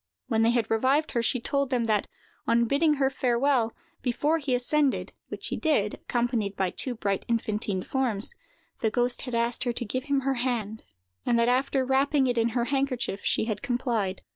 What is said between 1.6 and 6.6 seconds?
them that, on bidding her farewell, before he ascended—which he did, accompanied